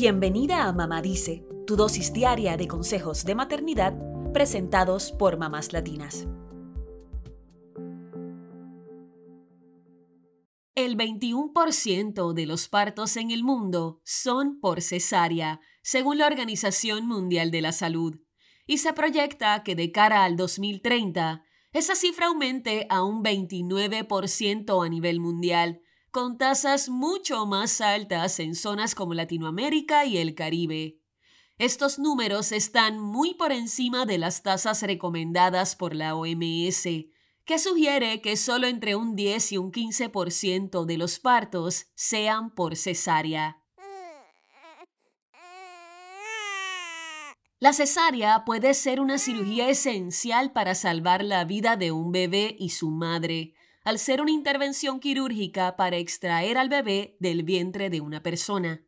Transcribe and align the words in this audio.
Bienvenida 0.00 0.68
a 0.68 0.72
Mamá 0.72 1.02
Dice, 1.02 1.44
tu 1.66 1.74
dosis 1.74 2.12
diaria 2.12 2.56
de 2.56 2.68
consejos 2.68 3.24
de 3.24 3.34
maternidad 3.34 3.98
presentados 4.32 5.10
por 5.10 5.38
mamás 5.38 5.72
latinas. 5.72 6.28
El 10.76 10.96
21% 10.96 12.32
de 12.32 12.46
los 12.46 12.68
partos 12.68 13.16
en 13.16 13.32
el 13.32 13.42
mundo 13.42 14.00
son 14.04 14.60
por 14.60 14.82
cesárea, 14.82 15.58
según 15.82 16.18
la 16.18 16.28
Organización 16.28 17.08
Mundial 17.08 17.50
de 17.50 17.60
la 17.60 17.72
Salud, 17.72 18.20
y 18.68 18.78
se 18.78 18.92
proyecta 18.92 19.64
que 19.64 19.74
de 19.74 19.90
cara 19.90 20.22
al 20.22 20.36
2030 20.36 21.42
esa 21.72 21.96
cifra 21.96 22.28
aumente 22.28 22.86
a 22.88 23.02
un 23.02 23.24
29% 23.24 24.86
a 24.86 24.88
nivel 24.88 25.18
mundial, 25.18 25.82
con 26.10 26.38
tasas 26.38 26.88
mucho 26.88 27.46
más 27.46 27.80
altas 27.80 28.40
en 28.40 28.54
zonas 28.54 28.94
como 28.94 29.14
Latinoamérica 29.14 30.04
y 30.04 30.18
el 30.18 30.34
Caribe. 30.34 31.00
Estos 31.58 31.98
números 31.98 32.52
están 32.52 32.98
muy 32.98 33.34
por 33.34 33.52
encima 33.52 34.06
de 34.06 34.18
las 34.18 34.42
tasas 34.42 34.82
recomendadas 34.82 35.74
por 35.74 35.94
la 35.94 36.14
OMS, 36.14 36.84
que 37.44 37.58
sugiere 37.58 38.20
que 38.20 38.36
solo 38.36 38.66
entre 38.66 38.94
un 38.94 39.16
10 39.16 39.52
y 39.52 39.58
un 39.58 39.72
15% 39.72 40.84
de 40.84 40.98
los 40.98 41.18
partos 41.18 41.86
sean 41.94 42.54
por 42.54 42.76
cesárea. 42.76 43.62
La 47.60 47.72
cesárea 47.72 48.44
puede 48.44 48.72
ser 48.72 49.00
una 49.00 49.18
cirugía 49.18 49.68
esencial 49.68 50.52
para 50.52 50.76
salvar 50.76 51.24
la 51.24 51.44
vida 51.44 51.76
de 51.76 51.90
un 51.90 52.12
bebé 52.12 52.54
y 52.56 52.68
su 52.68 52.90
madre, 52.90 53.54
al 53.88 53.98
ser 53.98 54.20
una 54.20 54.32
intervención 54.32 55.00
quirúrgica 55.00 55.74
para 55.74 55.96
extraer 55.96 56.58
al 56.58 56.68
bebé 56.68 57.16
del 57.20 57.42
vientre 57.42 57.88
de 57.88 58.02
una 58.02 58.22
persona. 58.22 58.84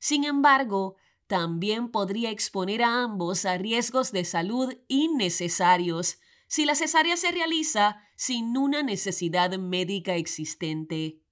Sin 0.00 0.24
embargo, 0.24 0.96
también 1.28 1.92
podría 1.92 2.30
exponer 2.30 2.82
a 2.82 3.04
ambos 3.04 3.44
a 3.44 3.56
riesgos 3.58 4.10
de 4.10 4.24
salud 4.24 4.74
innecesarios 4.88 6.18
si 6.48 6.64
la 6.64 6.74
cesárea 6.74 7.16
se 7.16 7.30
realiza 7.30 8.02
sin 8.16 8.56
una 8.56 8.82
necesidad 8.82 9.56
médica 9.56 10.16
existente. 10.16 11.22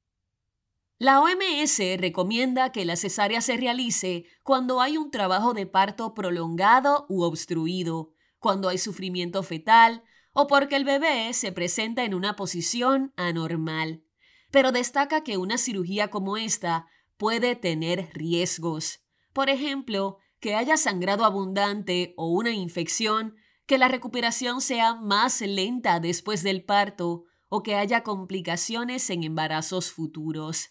La 0.98 1.20
OMS 1.20 1.78
recomienda 1.98 2.70
que 2.70 2.84
la 2.84 2.94
cesárea 2.94 3.40
se 3.40 3.56
realice 3.56 4.26
cuando 4.44 4.80
hay 4.80 4.96
un 4.96 5.10
trabajo 5.10 5.54
de 5.54 5.66
parto 5.66 6.14
prolongado 6.14 7.04
u 7.08 7.24
obstruido, 7.24 8.12
cuando 8.38 8.68
hay 8.68 8.78
sufrimiento 8.78 9.42
fetal 9.42 10.04
o 10.40 10.46
porque 10.46 10.76
el 10.76 10.84
bebé 10.84 11.32
se 11.32 11.50
presenta 11.50 12.04
en 12.04 12.14
una 12.14 12.36
posición 12.36 13.12
anormal. 13.16 14.04
Pero 14.52 14.70
destaca 14.70 15.24
que 15.24 15.36
una 15.36 15.58
cirugía 15.58 16.10
como 16.10 16.36
esta 16.36 16.86
puede 17.16 17.56
tener 17.56 18.10
riesgos. 18.12 19.00
Por 19.32 19.50
ejemplo, 19.50 20.18
que 20.38 20.54
haya 20.54 20.76
sangrado 20.76 21.24
abundante 21.24 22.14
o 22.16 22.28
una 22.28 22.52
infección, 22.52 23.34
que 23.66 23.78
la 23.78 23.88
recuperación 23.88 24.60
sea 24.60 24.94
más 24.94 25.40
lenta 25.40 25.98
después 25.98 26.44
del 26.44 26.64
parto 26.64 27.24
o 27.48 27.64
que 27.64 27.74
haya 27.74 28.04
complicaciones 28.04 29.10
en 29.10 29.24
embarazos 29.24 29.90
futuros. 29.90 30.70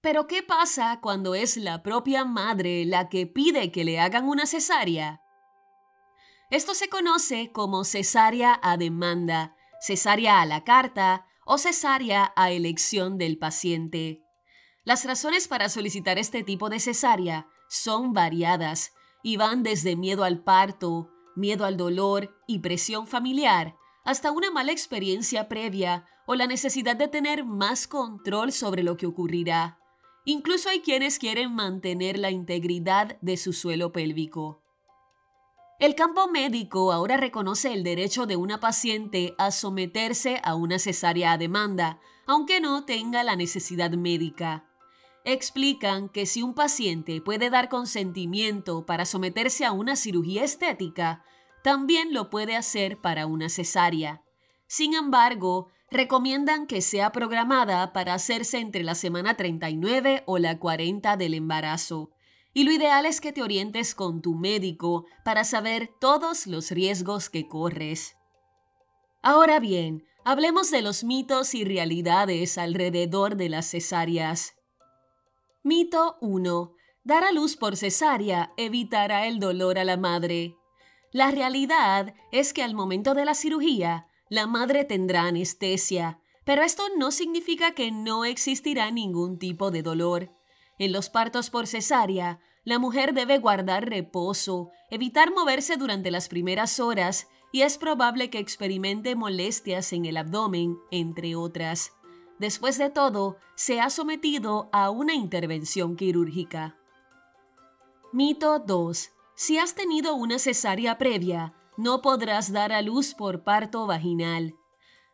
Pero 0.00 0.26
¿qué 0.26 0.42
pasa 0.42 0.98
cuando 1.00 1.36
es 1.36 1.56
la 1.56 1.84
propia 1.84 2.24
madre 2.24 2.84
la 2.84 3.08
que 3.10 3.28
pide 3.28 3.70
que 3.70 3.84
le 3.84 4.00
hagan 4.00 4.26
una 4.28 4.44
cesárea? 4.44 5.22
Esto 6.50 6.74
se 6.74 6.88
conoce 6.88 7.50
como 7.50 7.84
cesárea 7.84 8.60
a 8.62 8.76
demanda, 8.76 9.56
cesárea 9.80 10.40
a 10.40 10.46
la 10.46 10.62
carta 10.62 11.26
o 11.44 11.58
cesárea 11.58 12.32
a 12.36 12.52
elección 12.52 13.18
del 13.18 13.36
paciente. 13.36 14.22
Las 14.84 15.04
razones 15.04 15.48
para 15.48 15.68
solicitar 15.68 16.18
este 16.18 16.44
tipo 16.44 16.68
de 16.68 16.78
cesárea 16.78 17.48
son 17.68 18.12
variadas 18.12 18.92
y 19.24 19.36
van 19.36 19.64
desde 19.64 19.96
miedo 19.96 20.22
al 20.22 20.44
parto, 20.44 21.10
miedo 21.34 21.64
al 21.64 21.76
dolor 21.76 22.36
y 22.46 22.60
presión 22.60 23.08
familiar, 23.08 23.74
hasta 24.04 24.30
una 24.30 24.52
mala 24.52 24.70
experiencia 24.70 25.48
previa 25.48 26.06
o 26.28 26.36
la 26.36 26.46
necesidad 26.46 26.94
de 26.94 27.08
tener 27.08 27.44
más 27.44 27.88
control 27.88 28.52
sobre 28.52 28.84
lo 28.84 28.96
que 28.96 29.06
ocurrirá. 29.06 29.80
Incluso 30.24 30.68
hay 30.68 30.80
quienes 30.80 31.18
quieren 31.18 31.52
mantener 31.52 32.18
la 32.20 32.30
integridad 32.30 33.18
de 33.20 33.36
su 33.36 33.52
suelo 33.52 33.90
pélvico. 33.90 34.62
El 35.78 35.94
campo 35.94 36.26
médico 36.26 36.90
ahora 36.90 37.18
reconoce 37.18 37.74
el 37.74 37.84
derecho 37.84 38.24
de 38.24 38.36
una 38.36 38.60
paciente 38.60 39.34
a 39.36 39.50
someterse 39.50 40.40
a 40.42 40.54
una 40.54 40.78
cesárea 40.78 41.32
a 41.32 41.38
demanda, 41.38 42.00
aunque 42.26 42.62
no 42.62 42.86
tenga 42.86 43.22
la 43.24 43.36
necesidad 43.36 43.90
médica. 43.90 44.64
Explican 45.24 46.08
que 46.08 46.24
si 46.24 46.42
un 46.42 46.54
paciente 46.54 47.20
puede 47.20 47.50
dar 47.50 47.68
consentimiento 47.68 48.86
para 48.86 49.04
someterse 49.04 49.66
a 49.66 49.72
una 49.72 49.96
cirugía 49.96 50.44
estética, 50.44 51.22
también 51.62 52.14
lo 52.14 52.30
puede 52.30 52.56
hacer 52.56 52.98
para 53.02 53.26
una 53.26 53.50
cesárea. 53.50 54.22
Sin 54.66 54.94
embargo, 54.94 55.68
recomiendan 55.90 56.66
que 56.66 56.80
sea 56.80 57.12
programada 57.12 57.92
para 57.92 58.14
hacerse 58.14 58.60
entre 58.60 58.82
la 58.82 58.94
semana 58.94 59.34
39 59.34 60.22
o 60.24 60.38
la 60.38 60.58
40 60.58 61.18
del 61.18 61.34
embarazo. 61.34 62.12
Y 62.56 62.64
lo 62.64 62.72
ideal 62.72 63.04
es 63.04 63.20
que 63.20 63.34
te 63.34 63.42
orientes 63.42 63.94
con 63.94 64.22
tu 64.22 64.34
médico 64.34 65.04
para 65.26 65.44
saber 65.44 65.90
todos 66.00 66.46
los 66.46 66.70
riesgos 66.70 67.28
que 67.28 67.46
corres. 67.46 68.16
Ahora 69.20 69.60
bien, 69.60 70.06
hablemos 70.24 70.70
de 70.70 70.80
los 70.80 71.04
mitos 71.04 71.54
y 71.54 71.64
realidades 71.64 72.56
alrededor 72.56 73.36
de 73.36 73.50
las 73.50 73.66
cesáreas. 73.66 74.54
Mito 75.64 76.16
1. 76.22 76.72
Dar 77.04 77.24
a 77.24 77.32
luz 77.32 77.58
por 77.58 77.76
cesárea 77.76 78.54
evitará 78.56 79.26
el 79.26 79.38
dolor 79.38 79.78
a 79.78 79.84
la 79.84 79.98
madre. 79.98 80.56
La 81.12 81.30
realidad 81.30 82.14
es 82.32 82.54
que 82.54 82.62
al 82.62 82.74
momento 82.74 83.12
de 83.12 83.26
la 83.26 83.34
cirugía, 83.34 84.06
la 84.30 84.46
madre 84.46 84.86
tendrá 84.86 85.24
anestesia, 85.24 86.20
pero 86.46 86.62
esto 86.62 86.84
no 86.96 87.10
significa 87.10 87.72
que 87.72 87.90
no 87.92 88.24
existirá 88.24 88.90
ningún 88.90 89.38
tipo 89.38 89.70
de 89.70 89.82
dolor. 89.82 90.35
En 90.78 90.92
los 90.92 91.08
partos 91.08 91.50
por 91.50 91.66
cesárea, 91.66 92.40
la 92.64 92.78
mujer 92.78 93.14
debe 93.14 93.38
guardar 93.38 93.88
reposo, 93.88 94.70
evitar 94.90 95.32
moverse 95.32 95.76
durante 95.76 96.10
las 96.10 96.28
primeras 96.28 96.80
horas 96.80 97.28
y 97.52 97.62
es 97.62 97.78
probable 97.78 98.28
que 98.28 98.38
experimente 98.38 99.14
molestias 99.14 99.92
en 99.92 100.04
el 100.04 100.16
abdomen, 100.16 100.76
entre 100.90 101.36
otras. 101.36 101.92
Después 102.38 102.76
de 102.76 102.90
todo, 102.90 103.38
se 103.54 103.80
ha 103.80 103.88
sometido 103.88 104.68
a 104.72 104.90
una 104.90 105.14
intervención 105.14 105.96
quirúrgica. 105.96 106.76
Mito 108.12 108.58
2. 108.58 109.10
Si 109.34 109.58
has 109.58 109.74
tenido 109.74 110.14
una 110.14 110.38
cesárea 110.38 110.98
previa, 110.98 111.54
no 111.76 112.02
podrás 112.02 112.52
dar 112.52 112.72
a 112.72 112.82
luz 112.82 113.14
por 113.14 113.42
parto 113.44 113.86
vaginal. 113.86 114.54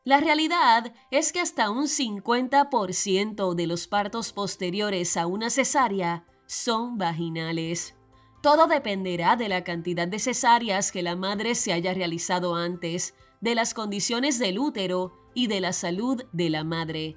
La 0.04 0.18
realidad 0.18 0.92
es 1.12 1.32
que 1.32 1.38
hasta 1.38 1.70
un 1.70 1.84
50% 1.84 3.54
de 3.54 3.66
los 3.68 3.86
partos 3.86 4.32
posteriores 4.32 5.16
a 5.16 5.28
una 5.28 5.48
cesárea 5.48 6.24
son 6.46 6.98
vaginales. 6.98 7.94
Todo 8.42 8.66
dependerá 8.66 9.36
de 9.36 9.48
la 9.48 9.62
cantidad 9.62 10.08
de 10.08 10.18
cesáreas 10.18 10.90
que 10.90 11.02
la 11.02 11.14
madre 11.14 11.54
se 11.54 11.72
haya 11.72 11.94
realizado 11.94 12.56
antes, 12.56 13.14
de 13.40 13.54
las 13.54 13.74
condiciones 13.74 14.40
del 14.40 14.58
útero 14.58 15.12
y 15.34 15.46
de 15.46 15.60
la 15.60 15.72
salud 15.72 16.24
de 16.32 16.50
la 16.50 16.64
madre. 16.64 17.16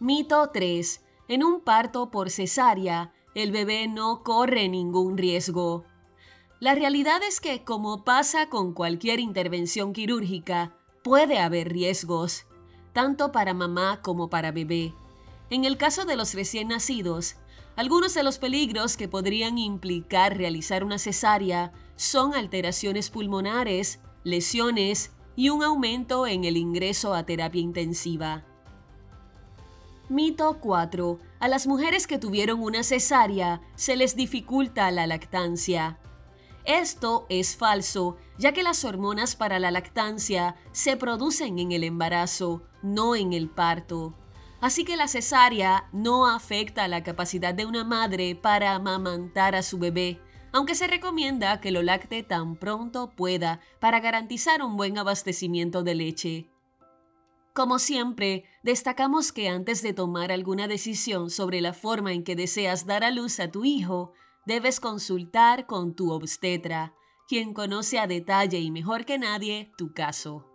Mito 0.00 0.50
3. 0.52 1.02
En 1.28 1.44
un 1.44 1.62
parto 1.62 2.10
por 2.10 2.28
cesárea, 2.28 3.14
el 3.34 3.52
bebé 3.52 3.88
no 3.88 4.22
corre 4.22 4.68
ningún 4.68 5.16
riesgo. 5.16 5.86
La 6.60 6.74
realidad 6.74 7.22
es 7.26 7.40
que, 7.40 7.64
como 7.64 8.04
pasa 8.04 8.50
con 8.50 8.74
cualquier 8.74 9.18
intervención 9.18 9.94
quirúrgica, 9.94 10.76
puede 11.02 11.38
haber 11.38 11.72
riesgos, 11.72 12.46
tanto 12.92 13.32
para 13.32 13.54
mamá 13.54 14.00
como 14.02 14.28
para 14.30 14.52
bebé. 14.52 14.94
En 15.50 15.64
el 15.64 15.76
caso 15.76 16.04
de 16.04 16.16
los 16.16 16.34
recién 16.34 16.68
nacidos, 16.68 17.36
algunos 17.76 18.14
de 18.14 18.22
los 18.22 18.38
peligros 18.38 18.96
que 18.96 19.08
podrían 19.08 19.58
implicar 19.58 20.36
realizar 20.36 20.84
una 20.84 20.98
cesárea 20.98 21.72
son 21.96 22.34
alteraciones 22.34 23.10
pulmonares, 23.10 24.00
lesiones 24.24 25.12
y 25.36 25.48
un 25.48 25.62
aumento 25.62 26.26
en 26.26 26.44
el 26.44 26.56
ingreso 26.56 27.14
a 27.14 27.24
terapia 27.24 27.60
intensiva. 27.60 28.44
Mito 30.08 30.58
4. 30.60 31.18
A 31.40 31.48
las 31.48 31.66
mujeres 31.66 32.06
que 32.06 32.18
tuvieron 32.18 32.60
una 32.60 32.82
cesárea 32.82 33.62
se 33.76 33.96
les 33.96 34.14
dificulta 34.14 34.90
la 34.90 35.06
lactancia. 35.06 35.98
Esto 36.64 37.26
es 37.28 37.56
falso, 37.56 38.16
ya 38.38 38.52
que 38.52 38.62
las 38.62 38.84
hormonas 38.84 39.34
para 39.34 39.58
la 39.58 39.70
lactancia 39.70 40.56
se 40.70 40.96
producen 40.96 41.58
en 41.58 41.72
el 41.72 41.82
embarazo, 41.82 42.62
no 42.82 43.16
en 43.16 43.32
el 43.32 43.48
parto. 43.48 44.14
Así 44.60 44.84
que 44.84 44.96
la 44.96 45.08
cesárea 45.08 45.88
no 45.92 46.26
afecta 46.26 46.86
la 46.86 47.02
capacidad 47.02 47.52
de 47.52 47.66
una 47.66 47.82
madre 47.82 48.36
para 48.36 48.74
amamantar 48.74 49.56
a 49.56 49.62
su 49.62 49.78
bebé, 49.78 50.20
aunque 50.52 50.76
se 50.76 50.86
recomienda 50.86 51.60
que 51.60 51.72
lo 51.72 51.82
lacte 51.82 52.22
tan 52.22 52.54
pronto 52.54 53.10
pueda 53.10 53.60
para 53.80 53.98
garantizar 53.98 54.62
un 54.62 54.76
buen 54.76 54.98
abastecimiento 54.98 55.82
de 55.82 55.94
leche. 55.96 56.48
Como 57.54 57.78
siempre, 57.78 58.44
destacamos 58.62 59.32
que 59.32 59.48
antes 59.48 59.82
de 59.82 59.92
tomar 59.92 60.30
alguna 60.30 60.68
decisión 60.68 61.28
sobre 61.28 61.60
la 61.60 61.74
forma 61.74 62.12
en 62.12 62.22
que 62.22 62.36
deseas 62.36 62.86
dar 62.86 63.02
a 63.02 63.10
luz 63.10 63.40
a 63.40 63.50
tu 63.50 63.64
hijo, 63.64 64.12
debes 64.46 64.80
consultar 64.80 65.66
con 65.66 65.94
tu 65.94 66.10
obstetra, 66.12 66.94
quien 67.28 67.54
conoce 67.54 67.98
a 67.98 68.06
detalle 68.06 68.58
y 68.58 68.70
mejor 68.70 69.04
que 69.04 69.18
nadie 69.18 69.72
tu 69.76 69.92
caso. 69.92 70.52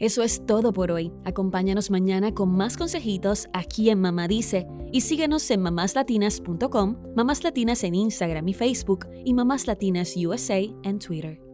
Eso 0.00 0.22
es 0.22 0.46
todo 0.46 0.72
por 0.72 0.90
hoy. 0.92 1.12
Acompáñanos 1.26 1.90
mañana 1.90 2.32
con 2.32 2.56
más 2.56 2.78
consejitos 2.78 3.48
aquí 3.52 3.90
en 3.90 4.00
Mamá 4.00 4.28
Dice 4.28 4.66
y 4.90 5.02
síguenos 5.02 5.50
en 5.50 5.60
mamáslatinas.com, 5.60 6.96
Mamás 7.14 7.44
Latinas 7.44 7.84
en 7.84 7.94
Instagram 7.94 8.48
y 8.48 8.54
Facebook 8.54 9.06
y 9.26 9.34
Mamás 9.34 9.66
Latinas 9.66 10.14
USA 10.16 10.60
en 10.82 10.98
Twitter. 10.98 11.49